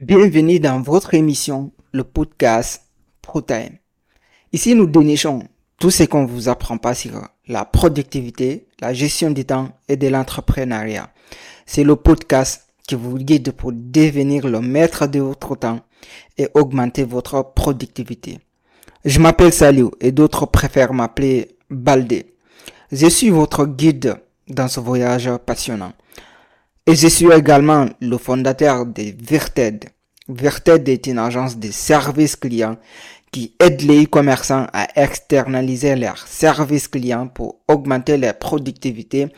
Bienvenue 0.00 0.60
dans 0.60 0.80
votre 0.80 1.14
émission, 1.14 1.72
le 1.90 2.04
podcast 2.04 2.84
ProTime. 3.20 3.78
Ici, 4.52 4.76
nous 4.76 4.86
dénichons 4.86 5.42
tout 5.80 5.90
ce 5.90 6.04
qu'on 6.04 6.24
vous 6.24 6.48
apprend 6.48 6.78
pas 6.78 6.94
sur 6.94 7.20
la 7.48 7.64
productivité, 7.64 8.68
la 8.80 8.94
gestion 8.94 9.32
du 9.32 9.44
temps 9.44 9.70
et 9.88 9.96
de 9.96 10.06
l'entrepreneuriat. 10.06 11.10
C'est 11.66 11.82
le 11.82 11.96
podcast 11.96 12.68
qui 12.86 12.94
vous 12.94 13.18
guide 13.18 13.50
pour 13.50 13.72
devenir 13.74 14.46
le 14.46 14.60
maître 14.60 15.08
de 15.08 15.18
votre 15.18 15.56
temps 15.56 15.80
et 16.36 16.46
augmenter 16.54 17.02
votre 17.02 17.52
productivité. 17.52 18.38
Je 19.04 19.18
m'appelle 19.18 19.52
Saliou 19.52 19.90
et 20.00 20.12
d'autres 20.12 20.46
préfèrent 20.46 20.94
m'appeler 20.94 21.56
Baldé. 21.70 22.34
Je 22.92 23.08
suis 23.08 23.30
votre 23.30 23.66
guide 23.66 24.14
dans 24.46 24.68
ce 24.68 24.78
voyage 24.78 25.28
passionnant. 25.44 25.92
Et 26.88 26.94
je 26.94 27.06
suis 27.06 27.30
également 27.30 27.86
le 28.00 28.16
fondateur 28.16 28.86
de 28.86 29.12
Virted. 29.20 29.90
Virted 30.26 30.88
est 30.88 31.06
une 31.06 31.18
agence 31.18 31.58
de 31.58 31.70
services 31.70 32.34
clients 32.34 32.78
qui 33.30 33.54
aide 33.60 33.82
les 33.82 34.04
e-commerçants 34.04 34.66
à 34.72 34.88
externaliser 34.96 35.96
leurs 35.96 36.26
services 36.26 36.88
clients 36.88 37.28
pour 37.28 37.60
augmenter 37.68 38.16
leur 38.16 38.38
productivité 38.38 39.28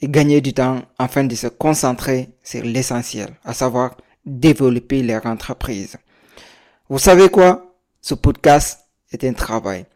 et 0.00 0.08
gagner 0.08 0.40
du 0.40 0.54
temps 0.54 0.80
afin 0.96 1.24
de 1.24 1.34
se 1.34 1.48
concentrer 1.48 2.28
sur 2.44 2.62
l'essentiel, 2.62 3.30
à 3.44 3.52
savoir 3.52 3.96
développer 4.24 5.02
leur 5.02 5.26
entreprise. 5.26 5.96
Vous 6.88 7.00
savez 7.00 7.30
quoi? 7.30 7.74
Ce 8.00 8.14
podcast 8.14 8.78
est 9.10 9.24
un 9.24 9.32
travail. 9.32 9.86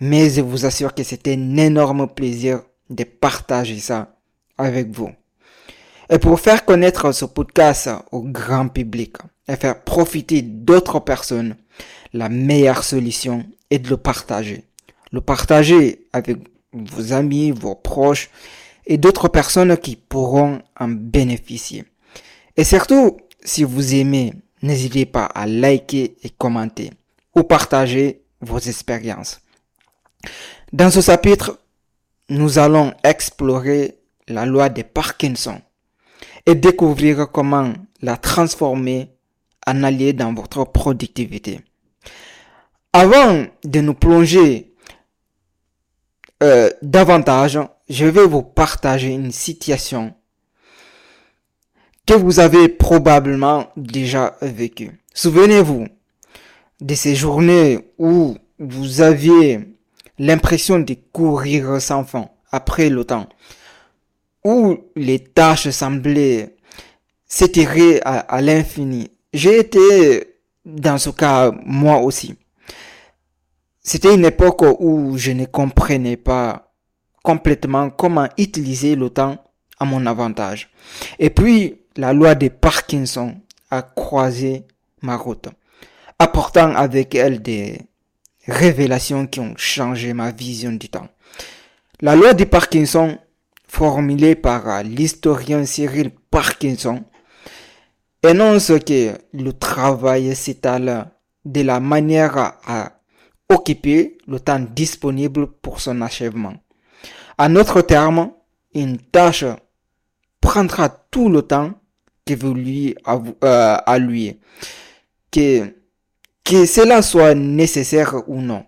Mais 0.00 0.30
je 0.30 0.40
vous 0.40 0.64
assure 0.64 0.94
que 0.94 1.02
c'est 1.02 1.28
un 1.28 1.58
énorme 1.58 2.08
plaisir 2.08 2.62
de 2.88 3.04
partager 3.04 3.80
ça 3.80 4.16
avec 4.56 4.88
vous. 4.92 5.10
Et 6.12 6.18
pour 6.18 6.38
faire 6.38 6.66
connaître 6.66 7.10
ce 7.12 7.24
podcast 7.24 7.88
au 8.10 8.20
grand 8.20 8.68
public 8.68 9.16
et 9.48 9.56
faire 9.56 9.82
profiter 9.82 10.42
d'autres 10.42 11.00
personnes, 11.00 11.56
la 12.12 12.28
meilleure 12.28 12.84
solution 12.84 13.46
est 13.70 13.78
de 13.78 13.88
le 13.88 13.96
partager. 13.96 14.64
Le 15.10 15.22
partager 15.22 16.06
avec 16.12 16.36
vos 16.74 17.14
amis, 17.14 17.50
vos 17.50 17.74
proches 17.74 18.28
et 18.84 18.98
d'autres 18.98 19.28
personnes 19.28 19.74
qui 19.78 19.96
pourront 19.96 20.60
en 20.78 20.88
bénéficier. 20.88 21.86
Et 22.58 22.64
surtout, 22.64 23.16
si 23.42 23.64
vous 23.64 23.94
aimez, 23.94 24.34
n'hésitez 24.60 25.06
pas 25.06 25.24
à 25.24 25.46
liker 25.46 26.18
et 26.22 26.28
commenter 26.28 26.90
ou 27.34 27.42
partager 27.42 28.20
vos 28.42 28.58
expériences. 28.58 29.40
Dans 30.74 30.90
ce 30.90 31.00
chapitre, 31.00 31.58
nous 32.28 32.58
allons 32.58 32.92
explorer 33.02 33.96
la 34.28 34.44
loi 34.44 34.68
de 34.68 34.82
Parkinson 34.82 35.58
et 36.46 36.54
découvrir 36.54 37.30
comment 37.30 37.72
la 38.00 38.16
transformer 38.16 39.10
en 39.66 39.82
allié 39.84 40.12
dans 40.12 40.34
votre 40.34 40.64
productivité. 40.64 41.60
Avant 42.92 43.46
de 43.64 43.80
nous 43.80 43.94
plonger 43.94 44.74
euh, 46.42 46.70
davantage, 46.82 47.58
je 47.88 48.06
vais 48.06 48.26
vous 48.26 48.42
partager 48.42 49.08
une 49.08 49.32
situation 49.32 50.14
que 52.06 52.14
vous 52.14 52.40
avez 52.40 52.68
probablement 52.68 53.68
déjà 53.76 54.36
vécue. 54.42 55.00
Souvenez-vous 55.14 55.86
de 56.80 56.94
ces 56.94 57.14
journées 57.14 57.92
où 57.98 58.36
vous 58.58 59.00
aviez 59.00 59.60
l'impression 60.18 60.80
de 60.80 60.96
courir 61.12 61.80
sans 61.80 62.04
fin 62.04 62.28
après 62.50 62.90
le 62.90 63.04
temps, 63.04 63.28
où 64.44 64.78
les 64.96 65.20
tâches 65.20 65.70
semblaient 65.70 66.56
s'étirer 67.26 68.00
à, 68.04 68.40
l'infini. 68.42 69.10
J'ai 69.32 69.58
été 69.58 70.36
dans 70.64 70.98
ce 70.98 71.10
cas 71.10 71.50
moi 71.64 71.98
aussi. 71.98 72.36
C'était 73.82 74.14
une 74.14 74.24
époque 74.24 74.62
où 74.80 75.16
je 75.16 75.32
ne 75.32 75.46
comprenais 75.46 76.16
pas 76.16 76.72
complètement 77.22 77.90
comment 77.90 78.28
utiliser 78.36 78.96
le 78.96 79.10
temps 79.10 79.42
à 79.78 79.84
mon 79.84 80.06
avantage. 80.06 80.70
Et 81.18 81.30
puis, 81.30 81.80
la 81.96 82.12
loi 82.12 82.34
de 82.34 82.48
Parkinson 82.48 83.34
a 83.70 83.82
croisé 83.82 84.64
ma 85.00 85.16
route, 85.16 85.48
apportant 86.18 86.74
avec 86.74 87.14
elle 87.14 87.42
des 87.42 87.80
révélations 88.46 89.26
qui 89.26 89.40
ont 89.40 89.54
changé 89.56 90.12
ma 90.12 90.30
vision 90.30 90.72
du 90.72 90.88
temps. 90.88 91.08
La 92.00 92.16
loi 92.16 92.34
de 92.34 92.44
Parkinson, 92.44 93.18
formulée 93.72 94.34
par 94.34 94.82
l'historien 94.82 95.64
Cyril 95.64 96.10
Parkinson, 96.30 97.02
énonce 98.22 98.70
que 98.86 99.12
le 99.32 99.52
travail 99.54 100.36
s'étale 100.36 101.10
de 101.46 101.62
la 101.62 101.80
manière 101.80 102.36
à 102.66 103.00
occuper 103.48 104.18
le 104.28 104.38
temps 104.40 104.60
disponible 104.60 105.46
pour 105.46 105.80
son 105.80 106.02
achèvement. 106.02 106.52
En 107.38 107.56
autre 107.56 107.80
terme, 107.80 108.32
une 108.74 108.98
tâche 108.98 109.46
prendra 110.42 110.90
tout 110.90 111.30
le 111.30 111.40
temps 111.40 111.72
que 112.26 112.34
vous 112.34 112.52
lui 112.52 112.94
euh, 113.08 113.76
allouez. 113.86 114.38
Que 115.30 115.74
que 116.44 116.66
cela 116.66 117.00
soit 117.00 117.34
nécessaire 117.34 118.16
ou 118.26 118.42
non. 118.42 118.66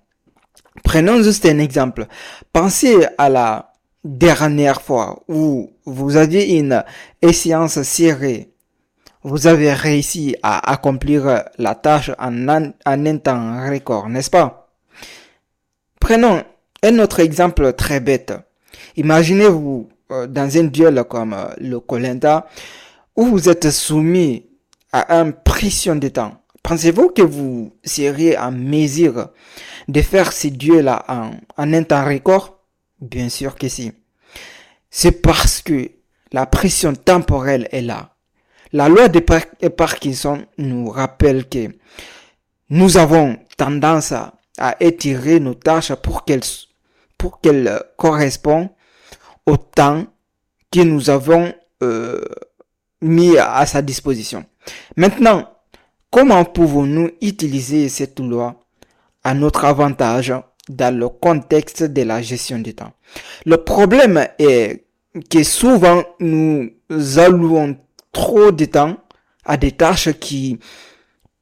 Prenons 0.83 1.23
juste 1.23 1.45
un 1.45 1.59
exemple. 1.59 2.07
Pensez 2.55 3.07
à 3.19 3.29
la 3.29 3.74
dernière 4.05 4.83
fois 4.83 5.23
où 5.29 5.71
vous 5.85 6.17
aviez 6.17 6.59
une 6.59 6.85
échéance 7.23 7.83
serrée. 7.83 8.51
Vous 9.23 9.47
avez 9.47 9.73
réussi 9.73 10.37
à 10.43 10.71
accomplir 10.71 11.45
la 11.59 11.75
tâche 11.75 12.11
en 12.19 12.49
un, 12.49 12.73
en 12.85 13.07
un 13.07 13.17
temps 13.17 13.69
record, 13.71 14.09
n'est-ce 14.09 14.31
pas? 14.31 14.69
Prenons 15.99 16.43
un 16.83 16.99
autre 16.99 17.21
exemple 17.21 17.73
très 17.73 18.01
bête. 18.01 18.35
Imaginez-vous 18.97 19.89
euh, 20.11 20.27
dans 20.27 20.57
un 20.59 20.65
duel 20.65 21.03
comme 21.09 21.33
euh, 21.33 21.47
le 21.59 21.81
Colenda 21.81 22.47
où 23.17 23.25
vous 23.25 23.49
êtes 23.49 23.71
soumis 23.71 24.45
à 24.93 25.15
une 25.15 25.33
pression 25.33 25.97
de 25.97 26.09
temps 26.09 26.45
Pensez-vous 26.65 27.11
que 27.11 27.21
vous 27.21 27.77
seriez 27.85 28.39
en 28.39 28.51
mesure 28.51 29.29
de 29.87 30.01
faire 30.01 30.33
ces 30.33 30.51
dieux-là 30.51 31.05
en, 31.09 31.33
un 31.59 31.83
temps 31.83 32.07
record? 32.07 32.54
Bien 33.01 33.29
sûr 33.29 33.57
que 33.57 33.69
si. 33.69 33.93
C'est 34.91 35.23
parce 35.23 35.63
que 35.63 35.91
la 36.33 36.47
pression 36.47 36.95
temporelle 36.95 37.69
est 37.73 37.83
là. 37.83 38.15
La 38.73 38.89
loi 38.89 39.09
de 39.09 39.21
Parkinson 39.69 40.45
nous 40.59 40.91
rappelle 40.91 41.49
que 41.49 41.69
nous 42.71 42.97
avons 42.97 43.37
tendance 43.57 44.13
à, 44.13 44.33
étirer 44.79 45.41
nos 45.41 45.55
tâches 45.55 45.95
pour 45.95 46.25
qu'elles 46.25 46.41
pour 47.19 47.41
qu'elles 47.41 47.83
correspondent 47.97 48.71
au 49.47 49.57
temps 49.57 50.07
que 50.71 50.81
nous 50.81 51.11
avons 51.11 51.53
euh, 51.83 52.21
mis 53.01 53.37
à 53.37 53.67
sa 53.67 53.83
disposition. 53.83 54.45
Maintenant, 54.97 55.55
Comment 56.15 56.45
pouvons-nous 56.45 57.11
utiliser 57.23 57.89
cette 57.89 58.21
loi 58.21 58.55
à 59.25 59.35
notre 59.35 59.65
avantage? 59.65 60.33
Dans 60.69 60.97
le 60.97 61.09
contexte 61.09 61.83
de 61.83 62.03
la 62.03 62.23
gestion 62.23 62.59
du 62.59 62.75
temps 62.75 62.93
Le 63.47 63.59
problème 63.59 64.27
est 64.39 64.85
que 65.31 65.43
souvent 65.43 66.03
nous 66.21 66.71
allouons 67.17 67.77
trop 68.13 68.51
de 68.51 68.65
temps 68.65 68.97
à 69.45 69.57
des 69.57 69.73
tâches 69.73 70.13
qui 70.19 70.59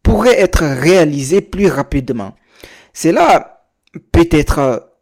pourraient 0.03 0.41
être 0.41 0.65
réalisées 0.65 1.41
plus 1.41 1.69
rapidement. 1.69 2.35
Cela 2.93 3.65
peut 4.11 4.29
être 4.33 4.93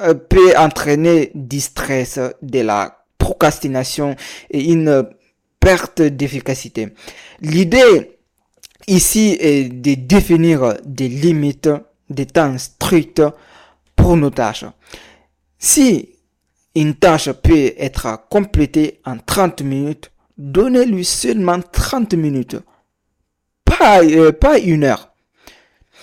euh, 0.00 0.14
peut 0.14 0.56
entraîner 0.56 1.30
du 1.34 1.60
stress, 1.60 2.18
de 2.42 2.60
la 2.60 3.04
procrastination 3.18 4.16
et 4.50 4.72
une 4.72 5.08
perte 5.60 6.02
d'efficacité. 6.02 6.88
L'idée 7.40 8.18
ici 8.88 9.36
est 9.40 9.68
de 9.68 9.94
définir 9.94 10.74
des 10.84 11.08
limites, 11.08 11.70
des 12.10 12.26
temps 12.26 12.56
stricts 12.58 13.22
pour 13.96 14.16
nos 14.16 14.30
tâches. 14.30 14.64
Si 15.58 16.10
une 16.74 16.94
tâche 16.94 17.30
peut 17.30 17.72
être 17.78 18.26
complétée 18.28 19.00
en 19.04 19.18
30 19.18 19.62
minutes, 19.62 20.10
donnez-lui 20.36 21.04
seulement 21.04 21.60
30 21.60 22.14
minutes, 22.14 22.56
pas, 23.64 24.02
euh, 24.02 24.32
pas 24.32 24.58
une 24.58 24.84
heure. 24.84 25.12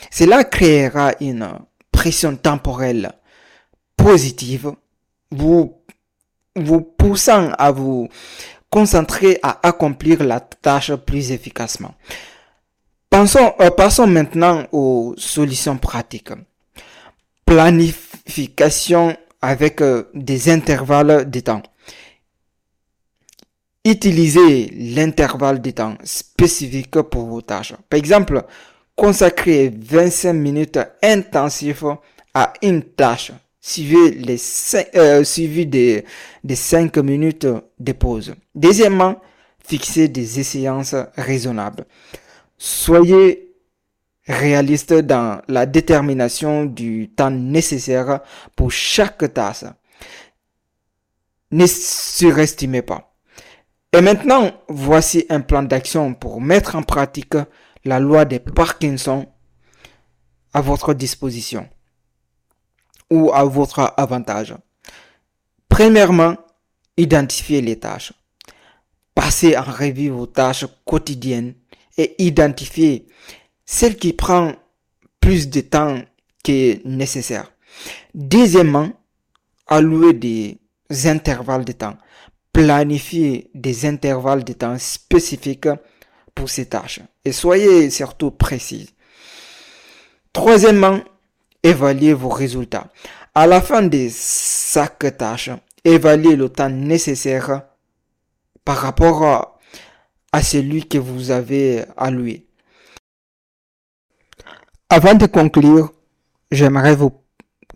Cela 0.09 0.43
créera 0.43 1.13
une 1.19 1.47
pression 1.91 2.35
temporelle 2.35 3.11
positive, 3.95 4.71
vous, 5.29 5.75
vous 6.55 6.81
poussant 6.81 7.51
à 7.57 7.71
vous 7.71 8.07
concentrer 8.69 9.37
à 9.43 9.67
accomplir 9.67 10.23
la 10.23 10.39
tâche 10.39 10.93
plus 10.95 11.31
efficacement. 11.31 11.93
Pensons, 13.11 13.53
euh, 13.59 13.69
passons 13.71 14.07
maintenant 14.07 14.65
aux 14.71 15.13
solutions 15.17 15.77
pratiques. 15.77 16.31
Planification 17.45 19.17
avec 19.41 19.81
euh, 19.81 20.09
des 20.13 20.49
intervalles 20.49 21.29
de 21.29 21.39
temps. 21.41 21.61
Utilisez 23.83 24.69
l'intervalle 24.95 25.61
de 25.61 25.71
temps 25.71 25.97
spécifique 26.05 27.01
pour 27.01 27.25
vos 27.25 27.41
tâches. 27.41 27.73
Par 27.89 27.99
exemple, 27.99 28.45
consacrez 28.95 29.73
25 29.77 30.31
minutes 30.31 30.79
intensives 31.03 31.97
à 32.33 32.53
une 32.61 32.81
tâche 32.81 33.33
suivi, 33.59 34.11
les 34.11 34.39
euh, 34.95 35.25
suivi 35.25 35.65
des, 35.65 36.05
des 36.45 36.55
5 36.55 36.95
minutes 36.99 37.47
de 37.77 37.91
pause. 37.91 38.35
Deuxièmement, 38.55 39.19
fixez 39.67 40.07
des 40.07 40.39
échéances 40.39 40.95
raisonnables. 41.17 41.85
Soyez 42.63 43.55
réaliste 44.27 44.93
dans 44.93 45.41
la 45.47 45.65
détermination 45.65 46.65
du 46.65 47.09
temps 47.09 47.31
nécessaire 47.31 48.19
pour 48.55 48.71
chaque 48.71 49.33
tâche. 49.33 49.63
Ne 51.49 51.65
surestimez 51.65 52.83
pas. 52.83 53.15
Et 53.91 54.01
maintenant, 54.01 54.51
voici 54.69 55.25
un 55.29 55.41
plan 55.41 55.63
d'action 55.63 56.13
pour 56.13 56.39
mettre 56.39 56.75
en 56.75 56.83
pratique 56.83 57.33
la 57.83 57.99
loi 57.99 58.25
de 58.25 58.37
Parkinson 58.37 59.25
à 60.53 60.61
votre 60.61 60.93
disposition 60.93 61.67
ou 63.09 63.31
à 63.33 63.43
votre 63.43 63.91
avantage. 63.97 64.53
Premièrement, 65.67 66.37
identifiez 66.95 67.61
les 67.61 67.79
tâches. 67.79 68.13
Passez 69.15 69.57
en 69.57 69.63
revue 69.63 70.09
vos 70.09 70.27
tâches 70.27 70.67
quotidiennes 70.85 71.55
et 71.97 72.15
identifiez 72.23 73.07
celles 73.65 73.97
qui 73.97 74.13
prennent 74.13 74.55
plus 75.19 75.49
de 75.49 75.61
temps 75.61 76.01
que 76.43 76.85
nécessaire. 76.87 77.51
Deuxièmement, 78.13 78.91
allouez 79.67 80.13
des 80.13 80.59
intervalles 81.05 81.65
de 81.65 81.71
temps. 81.71 81.97
Planifiez 82.51 83.49
des 83.53 83.85
intervalles 83.85 84.43
de 84.43 84.53
temps 84.53 84.77
spécifiques 84.77 85.69
pour 86.35 86.49
ces 86.49 86.65
tâches 86.65 86.99
et 87.23 87.31
soyez 87.31 87.89
surtout 87.89 88.31
précis. 88.31 88.93
Troisièmement, 90.33 90.99
évaluez 91.63 92.13
vos 92.13 92.29
résultats. 92.29 92.91
À 93.33 93.47
la 93.47 93.61
fin 93.61 93.81
de 93.83 94.09
chaque 94.11 95.17
tâche, 95.17 95.49
évaluez 95.83 96.35
le 96.35 96.49
temps 96.49 96.69
nécessaire 96.69 97.63
par 98.65 98.77
rapport 98.77 99.23
à, 99.23 99.50
à 100.31 100.41
celui 100.41 100.87
que 100.87 100.97
vous 100.97 101.31
avez 101.31 101.83
alloué. 101.97 102.45
Avant 104.89 105.13
de 105.13 105.25
conclure, 105.25 105.93
j'aimerais 106.51 106.97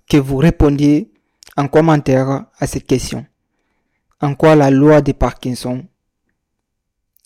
que 0.09 0.17
vous 0.17 0.37
répondiez 0.37 1.11
en 1.57 1.67
commentaire 1.67 2.45
à 2.57 2.67
cette 2.67 2.87
question. 2.87 3.25
En 4.21 4.35
quoi 4.35 4.55
la 4.55 4.71
loi 4.71 5.01
de 5.01 5.11
Parkinson 5.11 5.85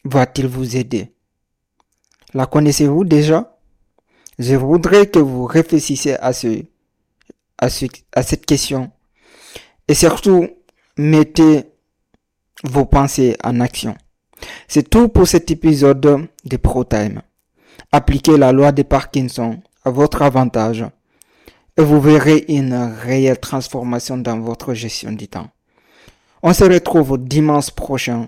va-t-il 0.04 0.48
vous 0.48 0.76
aider? 0.76 1.14
La 2.34 2.46
connaissez-vous 2.46 3.06
déjà? 3.06 3.58
Je 4.38 4.56
voudrais 4.56 5.08
que 5.08 5.20
vous 5.20 5.46
réfléchissiez 5.46 6.16
à, 6.20 6.28
à, 6.28 6.34
ce, 6.34 7.86
à 8.14 8.24
cette 8.24 8.46
question 8.46 8.92
et 9.88 9.94
surtout 9.94 10.48
mettez 10.98 11.66
vos 12.64 12.86
pensées 12.86 13.36
en 13.44 13.60
action. 13.60 13.96
C'est 14.68 14.90
tout 14.90 15.10
pour 15.10 15.28
cet 15.28 15.52
épisode 15.52 16.28
de 16.46 16.58
ProTime. 16.58 17.22
Appliquez 17.92 18.38
la 18.38 18.52
loi 18.52 18.72
de 18.72 18.84
Parkinson 18.84 19.60
à 19.84 19.90
votre 19.90 20.22
avantage 20.22 20.86
et 21.78 21.82
vous 21.82 22.02
verrez 22.02 22.46
une 22.50 22.74
réelle 22.74 23.40
transformation 23.40 24.18
dans 24.18 24.40
votre 24.40 24.74
gestion 24.74 25.12
du 25.12 25.28
temps. 25.28 25.50
On 26.44 26.54
se 26.54 26.64
retrouve 26.64 27.18
dimanche 27.18 27.72
prochain 27.72 28.28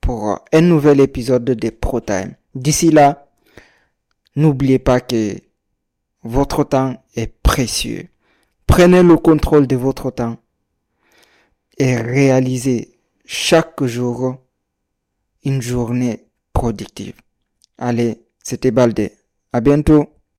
pour 0.00 0.38
un 0.52 0.60
nouvel 0.60 1.00
épisode 1.00 1.44
de 1.44 1.70
ProTime. 1.70 2.34
D'ici 2.54 2.90
là, 2.90 3.26
n'oubliez 4.34 4.78
pas 4.78 5.00
que 5.00 5.34
votre 6.22 6.64
temps 6.64 7.02
est 7.14 7.32
précieux. 7.42 8.08
Prenez 8.66 9.02
le 9.02 9.16
contrôle 9.16 9.66
de 9.66 9.76
votre 9.76 10.10
temps 10.10 10.36
et 11.78 11.96
réalisez 11.96 12.98
chaque 13.24 13.84
jour 13.84 14.38
une 15.46 15.62
journée 15.62 16.26
productive. 16.52 17.14
Allez, 17.78 18.18
c'était 18.42 18.72
Baldé. 18.72 19.12
À 19.52 19.60
bientôt. 19.60 20.08